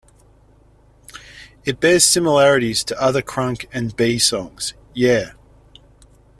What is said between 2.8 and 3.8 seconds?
to other crunk